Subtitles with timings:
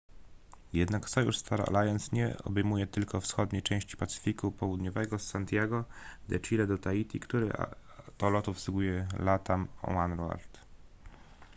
[0.81, 5.83] jednak sojusz star alliance nie obejmuje tylko wschodniej części pacyfiku południowego z santiago
[6.29, 7.51] de chile do tahiti który
[8.17, 10.59] to lot obsługuje latam oneworld